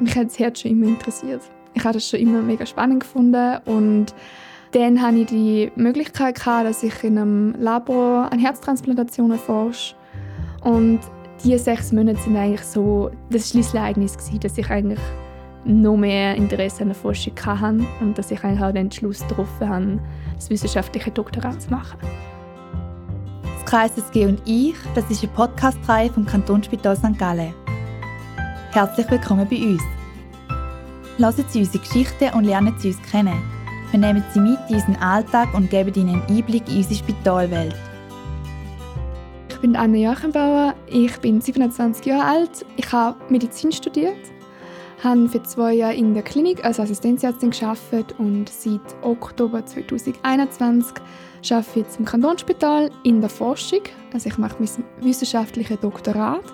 [0.00, 1.42] mich hat das Herz schon immer interessiert.
[1.74, 4.14] Ich habe das schon immer mega spannend gefunden und
[4.72, 9.94] dann hatte ich die Möglichkeit, gehabt, dass ich in einem Labor an Herztransplantationen forsche.
[10.62, 11.00] Und
[11.42, 15.00] diese sechs Monate sind eigentlich so das Schlüsselereignis dass ich eigentlich
[15.64, 19.68] noch mehr Interesse an der Forschung hatte und dass ich eigentlich auch den Entschluss getroffen
[19.68, 19.98] habe,
[20.34, 21.98] das wissenschaftliche Doktorat zu machen.
[23.42, 27.18] Das Kreises G und ich, das ist eine Podcast-Reihe vom Kantonsspital St.
[27.18, 27.67] Gallen.
[28.72, 29.82] Herzlich willkommen bei uns.
[31.16, 33.42] Lassen Sie unsere Geschichte und lernen Sie uns kennen.
[33.90, 37.74] Wir nehmen Sie mit in unseren Alltag und geben Ihnen einen Einblick in unsere Spitalwelt.
[39.48, 44.18] Ich bin Anne Joachenbauer, ich bin 27 Jahre alt, ich habe Medizin studiert,
[45.02, 50.94] habe für zwei Jahre in der Klinik als Assistenzärztin gearbeitet und seit Oktober 2021
[51.50, 53.80] arbeite ich im Kantonsspital in der Forschung.
[54.12, 56.44] Also ich mache mein wissenschaftliches Doktorat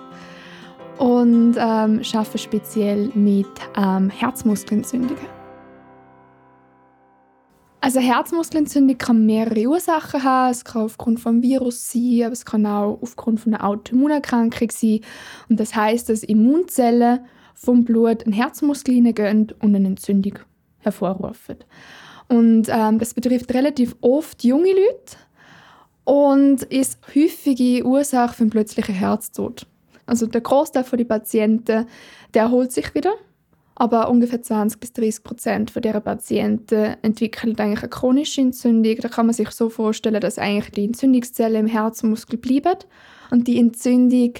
[0.97, 5.35] und ähm, arbeite speziell mit ähm, Herzmuskelentzündungen.
[7.81, 10.51] Also Herzmuskelentzündung kann mehrere Ursachen haben.
[10.51, 15.01] Es kann aufgrund vom Virus sein, aber es kann auch aufgrund von einer Autoimmunerkrankung sein.
[15.49, 17.19] Und das heißt, dass Immunzellen
[17.53, 20.39] vom Blut in Herzmuskel hineingehen und eine Entzündung
[20.79, 21.57] hervorrufen.
[22.27, 25.17] Und ähm, das betrifft relativ oft junge Leute
[26.05, 29.67] und ist häufige Ursache für einen plötzlichen Herztod.
[30.05, 31.87] Also der Großteil der Patienten,
[32.33, 33.13] der erholt sich wieder,
[33.75, 38.95] aber ungefähr 20 bis 30 Prozent von dieser Patienten entwickeln eigentlich eine chronische Entzündung.
[38.97, 42.77] Da kann man sich so vorstellen, dass eigentlich die Entzündungszellen im Herzmuskel bleiben
[43.31, 44.33] und die Entzündung,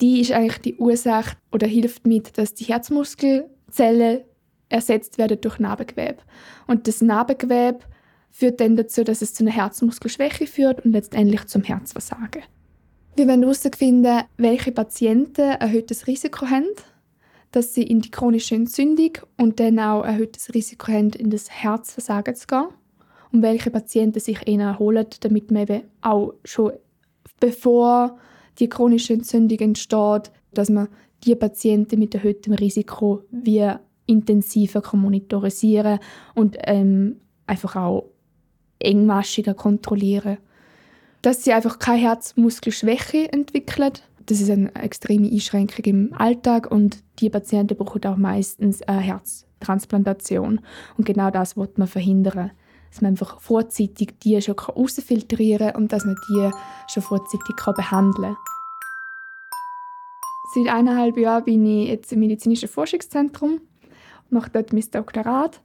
[0.00, 4.20] die ist eigentlich die Ursache oder hilft mit, dass die Herzmuskelzellen
[4.68, 6.18] ersetzt werden durch Narbengewebe.
[6.66, 7.80] Und das Narbengewebe
[8.30, 12.42] führt dann dazu, dass es zu einer Herzmuskelschwäche führt und letztendlich zum Herzversagen.
[13.20, 16.64] Wir wollen herausfinden, welche Patienten ein erhöhtes Risiko haben,
[17.52, 21.50] dass sie in die chronische Entzündung und dann auch ein erhöhtes Risiko haben, in das
[21.50, 22.68] Herzversagen zu gehen.
[23.30, 26.72] Und welche Patienten sich eher erholen, damit man eben auch schon
[27.40, 28.16] bevor
[28.58, 30.88] die chronische Entzündung entsteht, dass man
[31.22, 33.70] die Patienten mit erhöhtem Risiko wie
[34.06, 35.98] intensiver monitorisieren
[36.34, 38.06] und ähm, einfach auch
[38.78, 40.38] engmaschiger kontrollieren
[41.22, 43.92] dass sie einfach keine Herzmuskelschwäche entwickeln.
[44.26, 50.60] Das ist eine extreme Einschränkung im Alltag und die Patienten brauchen auch meistens eine Herztransplantation.
[50.96, 52.52] Und genau das wird man verhindern,
[52.90, 56.50] dass man einfach vorzeitig die schon rausfiltrieren kann und dass man die
[56.88, 58.36] schon vorzeitig behandeln kann.
[60.54, 63.60] Seit eineinhalb Jahren bin ich jetzt im medizinischen Forschungszentrum,
[64.30, 65.60] mache dort mein Doktorat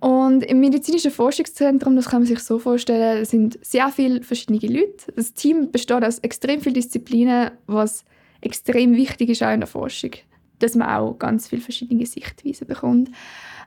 [0.00, 5.12] und im medizinischen Forschungszentrum, das kann man sich so vorstellen, sind sehr viele verschiedene Leute.
[5.14, 8.04] Das Team besteht aus extrem vielen Disziplinen, was
[8.40, 10.10] extrem wichtig ist auch in der Forschung,
[10.58, 13.08] dass man auch ganz viele verschiedene Sichtweisen bekommt.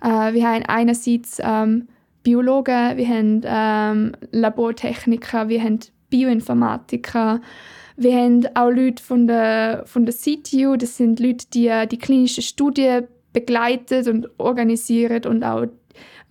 [0.04, 1.88] Äh, wir haben einerseits ähm,
[2.22, 5.80] Biologen, wir haben ähm, Labortechniker, wir haben
[6.12, 7.42] Bioinformatiker,
[7.98, 12.42] wir haben auch Leute von der, von der CTU, das sind Leute, die die klinische
[12.42, 13.02] Studie
[13.34, 15.68] begleitet und organisiert und auch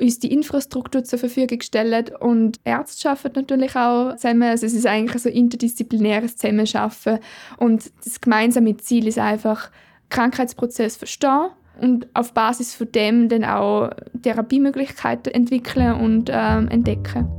[0.01, 2.11] uns die Infrastruktur zur Verfügung stellen.
[2.21, 4.45] Und Ärzte arbeiten natürlich auch zusammen.
[4.45, 7.19] Also es ist eigentlich ein interdisziplinäres Zusammenarbeiten.
[7.57, 9.71] Und das gemeinsame Ziel ist einfach,
[10.11, 11.51] Krankheitsprozess verstehen
[11.81, 13.91] und auf Basis von dem dann auch
[14.23, 17.38] Therapiemöglichkeiten entwickeln und ähm, entdecken.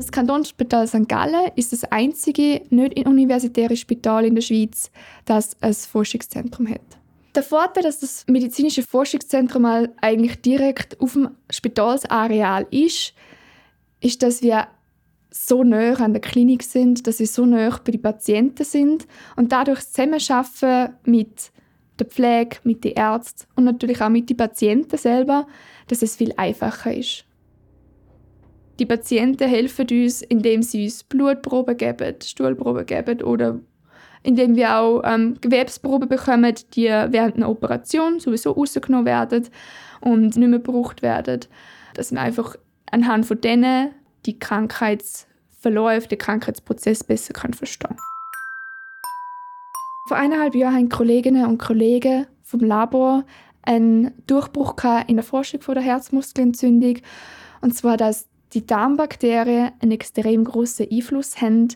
[0.00, 1.06] Das Kantonsspital St.
[1.10, 4.90] Gallen ist das einzige nicht universitäre Spital in der Schweiz,
[5.26, 6.80] das ein Forschungszentrum hat.
[7.34, 9.66] Der Vorteil, dass das medizinische Forschungszentrum
[10.00, 13.12] eigentlich direkt auf dem Spitalsareal ist,
[14.00, 14.68] ist, dass wir
[15.30, 19.06] so nah an der Klinik sind, dass wir so nah bei den Patienten sind
[19.36, 21.50] und dadurch zusammenarbeiten mit
[21.98, 25.46] der Pflege, mit den Ärzten und natürlich auch mit den Patienten selber,
[25.88, 27.26] dass es viel einfacher ist.
[28.80, 33.60] Die Patienten helfen uns, indem sie uns Blutproben geben, Stuhlproben geben oder
[34.22, 39.48] indem wir auch ähm, Gewebsproben bekommen, die während einer Operation sowieso rausgenommen werden
[40.00, 41.40] und nicht mehr gebraucht werden.
[41.92, 42.56] Dass wir einfach
[42.90, 43.90] anhand von denen
[44.24, 47.96] die Krankheitsverläufe, den Krankheitsprozess besser können verstehen
[50.08, 53.24] Vor eineinhalb Jahren haben Kolleginnen und Kollegen vom Labor
[53.60, 54.76] einen Durchbruch
[55.06, 56.96] in der Forschung von der Herzmuskelentzündung.
[57.60, 61.68] Und zwar, dass die Darmbakterien einen extrem großen Einfluss haben,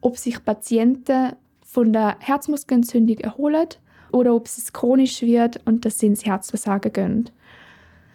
[0.00, 1.32] ob sich Patienten
[1.64, 3.68] von der Herzmuskelentzündung erholen
[4.12, 7.30] oder ob es chronisch wird und dass sie ins Herzversagen gehen.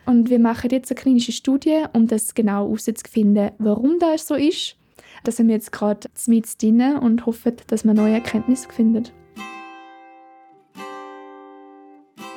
[0.05, 4.75] Und wir machen jetzt eine klinische Studie, um das genau herauszufinden, warum das so ist.
[5.23, 9.09] Da sind wir jetzt gerade mit drin und hoffen, dass wir neue Erkenntnisse finden.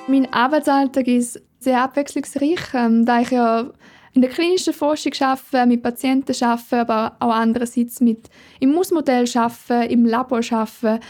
[0.08, 3.70] Mein Arbeitsalltag ist sehr abwechslungsreich, ähm, da ich ja
[4.14, 8.28] in der klinischen Forschung arbeite, mit Patienten arbeite, aber auch andererseits mit
[8.60, 11.00] im Mausmodell arbeite, im Labor arbeite.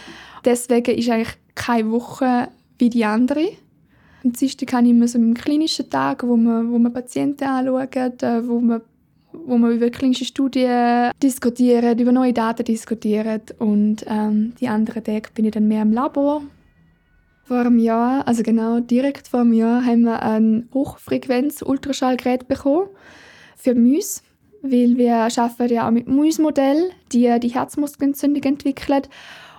[0.45, 3.49] Deswegen ist eigentlich keine Woche wie die andere.
[4.25, 8.23] Am Dienstag habe ich immer so einen klinischen Tag, wo man, wo man Patienten anschaut,
[8.23, 8.83] äh, wo man,
[9.33, 13.55] wo man über klinische Studien diskutiert, über neue Daten diskutiert.
[13.59, 16.43] Und ähm, die anderen Tage bin ich dann mehr im Labor.
[17.45, 22.89] Vor einem Jahr, also genau direkt vor einem Jahr, haben wir ein Hochfrequenz-Ultraschallgerät bekommen
[23.57, 24.23] für Mäuse,
[24.63, 29.03] weil wir arbeiten ja auch mit Mäusmodell, die die Herzmuskelentzündung entwickeln.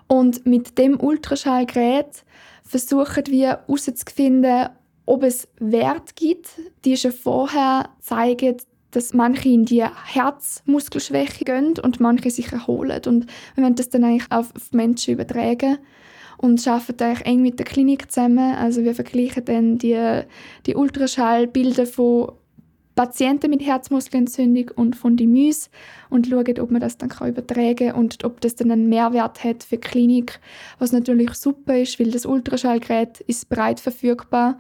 [0.07, 2.24] Und mit dem Ultraschallgerät
[2.63, 4.69] versuchen wir herauszufinden,
[5.06, 6.51] ob es Wert gibt,
[6.85, 8.57] die schon vorher zeigen,
[8.91, 13.01] dass manche in die Herzmuskelschwäche gehen und manche sich erholen.
[13.07, 13.25] Und
[13.56, 15.80] wir wollen das dann eigentlich auf Menschen übertragen
[16.44, 18.56] und arbeiten eigentlich eng mit der Klinik zusammen.
[18.56, 20.24] Also wir vergleichen dann die,
[20.66, 22.34] die Ultraschallbilder von
[22.95, 25.69] Patienten mit Herzmuskelentzündung und von die Mäuse
[26.10, 29.63] und schauen, ob man das dann übertragen kann und ob das dann einen Mehrwert hat
[29.63, 30.42] für die Klinik,
[30.80, 34.57] was natürlich super ist, weil das Ultraschallgerät ist breit verfügbar.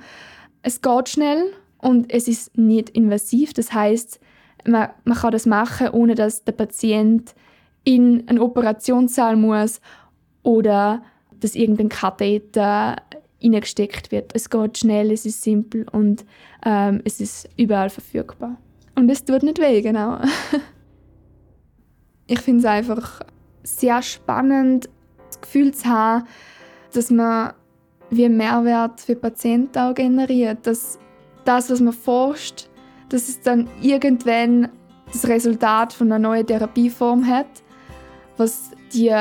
[0.61, 3.51] Es geht schnell und es ist nicht invasiv.
[3.51, 4.21] Das heißt,
[4.65, 7.35] man, man kann das machen, ohne dass der Patient
[7.83, 9.81] in einen Operationssaal muss
[10.43, 11.03] oder
[11.43, 12.95] dass irgendein Katheter
[13.39, 14.31] hineingesteckt wird.
[14.33, 16.25] Es geht schnell, es ist simpel und
[16.65, 18.57] ähm, es ist überall verfügbar.
[18.95, 20.19] Und es tut nicht weh, genau.
[22.27, 23.21] ich finde es einfach
[23.63, 24.89] sehr spannend,
[25.27, 26.25] das Gefühl zu haben,
[26.93, 27.53] dass man
[28.09, 30.65] wie Mehrwert für Patienten auch generiert.
[30.65, 30.99] Dass
[31.43, 32.69] das, was man forscht,
[33.09, 34.69] dass es dann irgendwann
[35.11, 37.47] das Resultat von einer neuen Therapieform hat,
[38.37, 39.13] was die,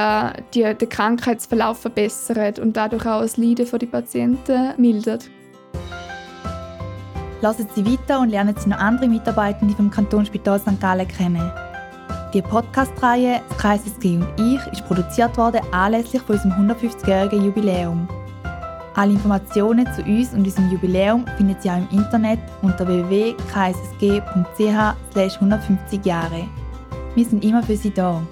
[0.54, 5.28] die den Krankheitsverlauf verbessert und dadurch auch das Leiden der Patienten mildert.
[7.40, 10.80] Lassen Sie weiter und lernen Sie noch andere Mitarbeitende vom Kantonsspital St.
[10.80, 11.50] Gallen kennen.
[12.32, 18.08] Die Podcast-Reihe «Das Kreisesg und ich» ist produziert worden anlässlich von unserem 150-jährigen Jubiläum.
[18.94, 24.56] Alle Informationen zu uns und unserem Jubiläum finden Sie auch im Internet unter www.kssg.ch
[25.36, 26.48] 150 Jahre.
[27.14, 28.22] Wir sind immer für Sie da.